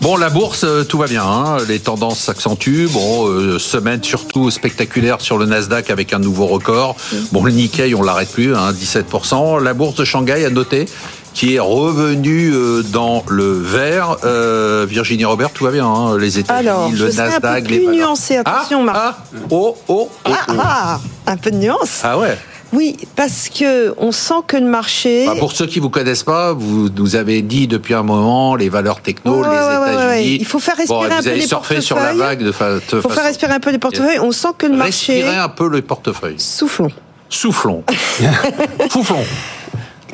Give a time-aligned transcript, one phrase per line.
[0.00, 1.24] Bon, la bourse, euh, tout va bien.
[1.24, 1.56] Hein.
[1.68, 2.88] Les tendances s'accentuent.
[2.88, 6.96] Bon, euh, semaine surtout spectaculaire sur le Nasdaq avec un nouveau record.
[7.32, 9.58] Bon, le Nikkei, on l'arrête plus, hein, 17%.
[9.58, 10.86] La bourse de Shanghai a noté
[11.38, 14.16] qui est revenu euh, dans le vert.
[14.24, 15.86] Euh, Virginie Robert, tout va bien.
[15.86, 18.36] Hein, les États-Unis, le Nasdaq, un peu plus les nuancé.
[18.36, 18.98] Attention, ah, Marc.
[18.98, 19.18] Ah,
[19.50, 20.52] oh, oh, oh, ah, oh.
[20.58, 22.00] ah, un peu de nuance.
[22.02, 22.36] Ah ouais.
[22.72, 25.24] Oui, parce que on sent que le marché.
[25.26, 28.68] Bah pour ceux qui vous connaissent pas, vous nous avez dit depuis un moment les
[28.68, 30.06] valeurs techno, Ouais, les ouais, États-Unis.
[30.06, 30.26] ouais.
[30.40, 32.26] Il faut faire respirer Bon, un vous peu les surfé sur la portefeuilles.
[32.26, 34.18] vague de, fa de Il faut façon- faire respirer un peu les portefeuilles.
[34.20, 35.14] On sent que le marché.
[35.14, 36.38] Respirez un peu le portefeuille.
[36.38, 36.90] Soufflons.
[37.30, 37.84] Soufflons.
[38.90, 39.24] Soufflons.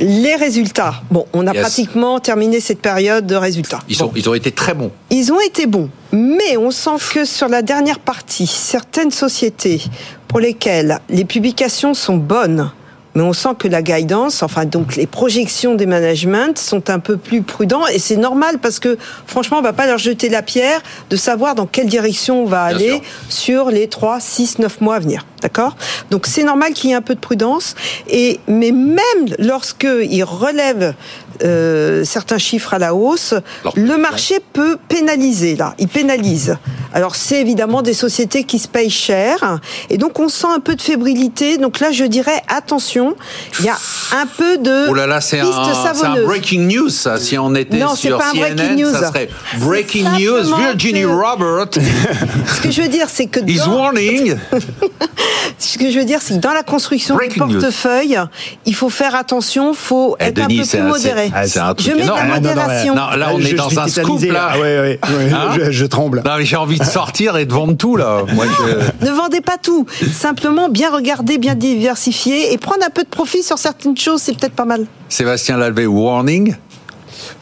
[0.01, 1.03] Les résultats.
[1.11, 1.61] Bon, on a Yes.
[1.63, 3.79] pratiquement terminé cette période de résultats.
[3.89, 4.91] Ils, sont, ils ont été très bons.
[5.11, 9.83] Ils ont été bons, mais on sent que sur la dernière partie, certaines sociétés
[10.27, 12.71] pour lesquelles les publications sont bonnes,
[13.15, 17.17] mais on sent que la guidance, enfin donc les projections des managements sont un peu
[17.17, 20.81] plus prudents et c'est normal parce que franchement on va pas leur jeter la pierre
[21.11, 23.65] de savoir dans quelle direction on va Bien aller sûr.
[23.65, 25.27] sur les 3, 6, 9 mois à venir.
[25.43, 25.77] D'accord?
[26.11, 27.75] Donc c'est normal qu'il y ait un peu de prudence.
[28.09, 28.99] Et, mais même
[29.39, 30.95] lorsqu'ils relèvent
[31.43, 33.99] euh, certains chiffres à la hausse, Alors, le ouais.
[33.99, 35.75] marché peut pénaliser là.
[35.79, 36.57] Il pénalise.
[36.95, 39.59] Alors c'est évidemment des sociétés qui se payent cher.
[39.91, 41.59] Et donc on sent un peu de fébrilité.
[41.59, 43.17] Donc là je dirais attention,
[43.61, 43.77] il y a
[44.17, 47.19] un peu de Oh là là, c'est un, un breaking news, ça.
[47.19, 48.93] Si on était Non, c'est sur pas un CNN, breaking news.
[48.93, 49.29] ça serait
[49.59, 50.57] breaking news.
[50.57, 51.67] Virginie Robert
[52.57, 54.37] Ce que je veux dire c'est que is dans- warning.
[55.59, 57.53] Ce que je veux dire, c'est que dans la construction du Breaking news.
[57.61, 58.19] portefeuille,
[58.67, 61.33] il faut faire attention, il faut Eh, être Denis, un peu un- plus modéré.
[61.35, 62.95] un truc je mets la Ah, non, non, modération.
[62.95, 64.49] Non, là, on Je est dans un scoop, là.
[64.53, 66.23] Ah, ouais, ouais, ouais, Hein je, je tremble.
[66.25, 68.23] Non, mais j'ai envie de sortir et de vendre tout, là.
[68.35, 69.87] Moi, je- Ne vendez pas tout.
[70.13, 74.37] Simplement bien regarder, bien diversifier et prendre un peu de profit sur certaines choses, c'est
[74.39, 74.87] peut-être pas mal.
[75.09, 76.55] Sébastien Lalvé, warning.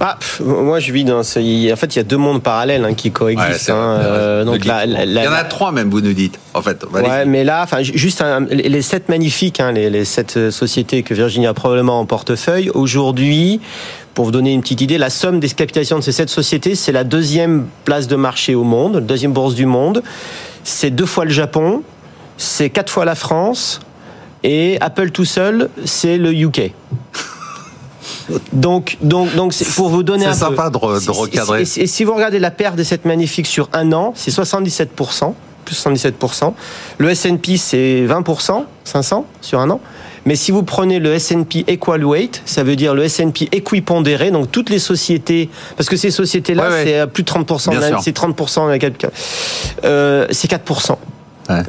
[0.01, 1.23] Ah, pff, moi, je vis dans.
[1.23, 1.39] ce-
[1.73, 3.71] En fait, il y a deux mondes parallèles hein, qui coexistent.
[3.71, 4.87] hein, euh, donc dites la- pas.
[4.87, 6.39] la- la- Il y en a trois, même, vous nous dites.
[6.55, 6.85] En fait.
[6.93, 10.37] Ouais, mais là, enfin, ju- juste un- les les sept magnifiques, hein, les, les sept
[10.37, 12.71] euh, sociétés que Virginie a probablement en portefeuille.
[12.75, 13.61] Aujourd'hui,
[14.15, 16.93] pour vous donner une petite idée, la somme des capitalisations de ces sept sociétés, c'est
[16.93, 20.03] la deuxième place de marché au monde, deuxième bourse du monde.
[20.65, 21.83] C'est deux fois le Japon,
[22.37, 23.81] c'est quatre fois la France,
[24.43, 26.73] et Apple tout seul, c'est le UK.
[28.53, 30.79] Donc, donc, donc, c'est pour vous donner C'est un sympa peu.
[30.79, 31.63] de de recadrer.
[31.63, 35.35] Et, et si vous regardez la perte de cette magnifique sur un an, c'est 77%,
[35.65, 36.53] plus 77%.
[36.99, 39.81] Le S&P, c'est 20%, 500 sur un an.
[40.25, 44.51] Mais si vous prenez le S&P Equal Weight, ça veut dire le S&P équipondéré, donc
[44.53, 46.85] toutes les sociétés, parce que ces sociétés-là, Ouais, ouais.
[46.85, 48.03] c'est à plus de 30%, Bien de la- sûr.
[48.03, 49.11] c'est 30% de la capital.
[49.85, 50.99] Euh, c'est 4%.
[51.49, 51.63] Ouais.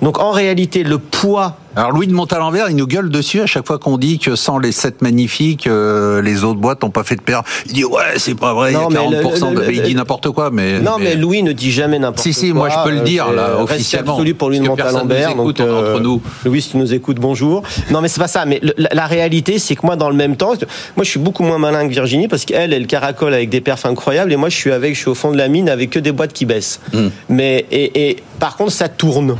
[0.00, 3.66] Donc en réalité, le poids Alors Louis de Montalembert, il nous gueule dessus à chaque
[3.66, 7.16] fois qu'on dit que sans les sept magnifiques, euh, les autres boîtes n'ont pas fait
[7.16, 7.42] de paire.
[7.66, 9.60] Il dit ouais, c'est pas vrai, Non, il y a mais le- 40% le- de...
[9.60, 10.80] le- mais il dit n'importe quoi, mais...
[10.80, 12.32] Non, mais, Louis ne dit jamais n'importe quoi.
[12.32, 14.12] Si, si, moi, je peux le Euh, dire, là, respect officiellement.
[14.12, 15.34] absolu pour Louis de Montalembert.
[15.36, 16.22] nous écoute, donc, on est entre nous.
[16.44, 17.62] Louis, si tu nous écoutes, bonjour.
[17.90, 18.44] Non, mais c'est pas ça.
[18.44, 20.52] Mais la, la réalité, c'est que moi, dans le même temps,
[20.96, 23.86] moi, je suis beaucoup moins malin que Virginie parce qu'elle, elle caracole avec des perfs
[23.86, 25.98] incroyables et moi, je suis avec, je suis au fond de la mine avec que
[25.98, 26.80] des boîtes qui baissent.
[26.92, 27.08] Hmm.
[27.28, 29.36] Mais et, et par contre, ça tourne.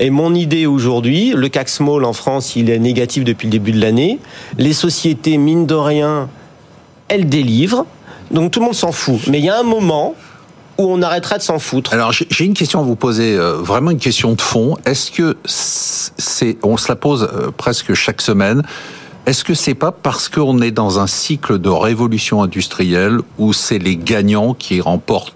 [0.00, 3.72] Et mon idée aujourd'hui, le CAC Small en France, il est négatif depuis le début
[3.72, 4.18] de l'année.
[4.58, 6.28] Les sociétés, mine de rien,
[7.08, 7.86] elles délivrent.
[8.30, 9.26] Donc tout le monde s'en fout.
[9.28, 10.14] Mais il y a un moment
[10.78, 11.92] où on arrêtera de s'en foutre.
[11.92, 14.76] Alors j'ai j'ai une question à vous poser, euh, vraiment une question de fond.
[14.84, 18.62] Est-ce que c'est, on se la pose euh, presque chaque semaine.
[19.26, 23.78] Est-ce que c'est pas parce qu'on est dans un cycle de révolution industrielle où c'est
[23.78, 25.34] les gagnants qui remportent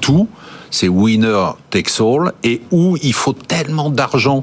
[0.00, 0.28] tout,
[0.70, 4.42] c'est winner takes all, et où il faut tellement d'argent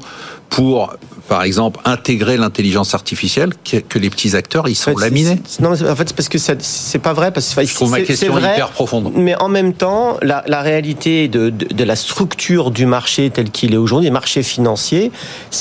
[0.50, 0.94] pour,
[1.28, 5.40] par exemple, intégrer l'intelligence artificielle que, que les petits acteurs ils sont En fait, laminés.
[5.60, 7.32] Non, mais en fait, c'est parce que c'est pas vrai.
[7.32, 9.12] Parce que Je trouve ma question vrai, hyper profonde.
[9.16, 13.50] Mais en même temps, la, la réalité de, de, de la structure du marché tel
[13.50, 15.12] qu'il est aujourd'hui, les marchés financiers,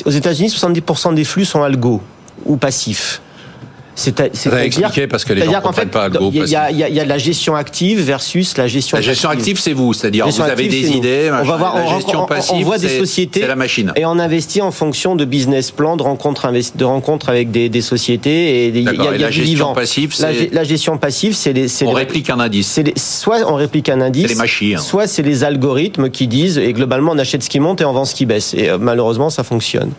[0.04, 2.00] aux États-Unis, 70% des flux sont algo
[2.44, 3.20] ou passifs.
[3.20, 6.70] C'est à- Vous avez c'est-à-dire- parce que les gens comprennent fait, pas Il y, a-
[6.70, 9.40] il y a la gestion active versus la gestion La gestion passive.
[9.40, 11.28] active, c'est vous, c'est-à-dire vous avez des idées.
[11.28, 11.56] On va machin.
[11.56, 13.92] voir, la on, gestion on- on passive, voit des sociétés c'est la machine.
[13.96, 17.80] et on investit en fonction de business plan, de rencontres, de rencontres avec des, des
[17.80, 19.74] sociétés et il y a, D'accord, et il y a la du gestion vivant.
[19.74, 20.14] passive,
[20.52, 22.80] la, gestion passive, c'est les, On les- réplique un indice.
[22.96, 24.78] soit on réplique un indice, C'est les machines.
[24.78, 27.92] soit c'est les algorithmes qui disent et globalement on achète ce qui monte et on
[27.92, 28.54] vend ce qui baisse.
[28.54, 29.90] Et euh, malheureusement ça fonctionne.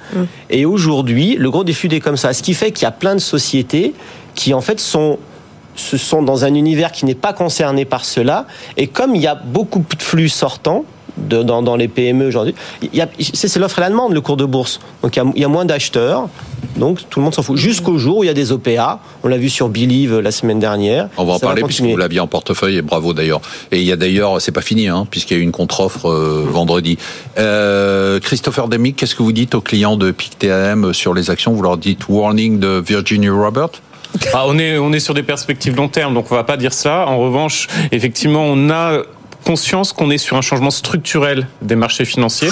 [0.49, 2.33] Et aujourd'hui, le gros des flux est comme ça.
[2.33, 3.84] Ce qui fait qu'il y a plein de sociétés
[4.33, 5.19] qui en fait sont
[5.75, 8.45] se sont dans un univers qui n'est pas concerné par cela.
[8.77, 10.85] Et comme il y a beaucoup de flux sortants,
[11.17, 12.55] dans, dans les PME aujourd'hui,
[13.19, 14.79] c'est l'offre et la demande, le cours de bourse.
[15.01, 16.27] Donc il y a moins d'acheteurs,
[16.75, 17.57] Donc tout le monde s'en fout.
[17.57, 18.99] Jusqu'au jour où il y a des OPA.
[19.23, 21.09] On l'a vu sur Believe la semaine dernière.
[21.17, 23.41] On va en parler puisque vous l'aviez en portefeuille et bravo d'ailleurs.
[23.71, 26.09] Et il y a d'ailleurs, c'est pas fini, hein, puisqu'il y a eu une contre-offre
[26.09, 26.97] euh, vendredi.
[27.37, 31.53] Euh, Christopher Demick, qu'est-ce que vous dites aux clients de PICTAM sur les actions?
[31.53, 33.69] Vous leur dites warning de Virginia Robert
[34.33, 36.71] ah, on est on est sur des perspectives long terme, donc on va pas dire
[36.71, 37.05] ça.
[37.05, 39.01] En revanche, effectivement, on a
[39.45, 42.49] conscience qu'on est sur un changement structurel des marchés financiers.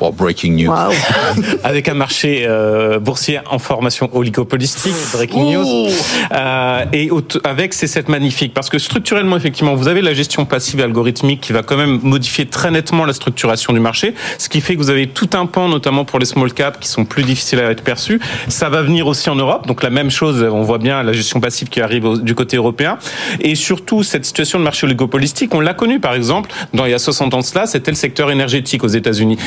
[0.00, 0.72] Oh, breaking news.
[1.64, 5.90] Avec un marché euh, boursier en formation oligopolistique, breaking news.
[6.32, 7.10] Euh, et
[7.44, 11.52] avec c'est cette magnifique parce que structurellement effectivement vous avez la gestion passive algorithmique qui
[11.52, 14.90] va quand même modifier très nettement la structuration du marché, ce qui fait que vous
[14.90, 17.82] avez tout un pan notamment pour les small caps qui sont plus difficiles à être
[17.82, 18.20] perçus.
[18.48, 20.42] Ça va venir aussi en Europe, donc la même chose.
[20.42, 22.98] On voit bien la gestion passive qui arrive du côté européen
[23.40, 26.94] et surtout cette situation de marché oligopolistique, on l'a connu par exemple dans il y
[26.94, 29.38] a 60 ans de cela, c'était le secteur énergétique aux États-unis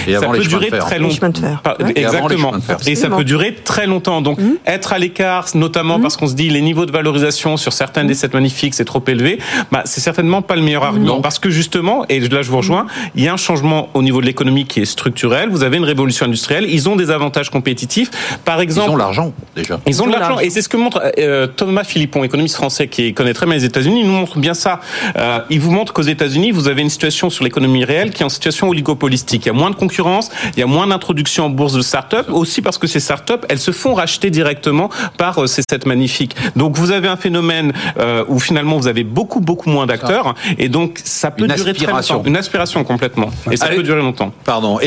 [0.44, 1.28] peut durer très longtemps.
[1.96, 2.54] Exactement.
[2.86, 4.22] Et, ça peut durer très longtemps.
[4.22, 4.58] Donc, mmh.
[4.66, 6.02] être à l'écart, notamment mmh.
[6.02, 9.04] parce qu'on se dit les niveaux de valorisation sur certaines des sets magnifiques, c'est trop
[9.08, 9.40] élevé,
[9.72, 11.22] bah, c'est certainement pas le meilleur argument.
[11.22, 12.86] Parce que justement, et là je vous rejoins,
[13.16, 15.50] il y a un changement au niveau de l'économie qui est structurel.
[15.50, 16.66] Vous avez une révolution industrielle.
[16.70, 18.12] Ils ont des avantages compétitifs.
[18.46, 18.90] Par exemple.
[18.90, 19.80] Ils ont l'argent, déjà.
[19.88, 20.40] Ils ont de l'argent.
[20.40, 23.66] Et c'est ce que montre euh, Thomas Philippon, économiste français qui connaît très bien les
[23.66, 24.02] États-Unis.
[24.02, 24.80] Il nous montre bien ça.
[25.18, 28.26] Euh, il vous montre qu'aux États-Unis, vous avez une situation sur l'économie réelle qui est
[28.26, 29.46] en situation oligopolistique.
[29.46, 32.28] Il y a moins de concurrence, il y a moins d'introduction en bourse de start-up,
[32.30, 36.36] aussi parce que ces start-up, elles se font racheter directement par euh, ces sept magnifiques.
[36.56, 40.70] Donc vous avez un phénomène euh, où finalement vous avez beaucoup beaucoup moins d'acteurs et
[40.70, 42.24] donc ça peut durer très longtemps.
[42.26, 44.32] Une aspiration complètement et ça peut durer longtemps.
[44.44, 44.80] Pardon.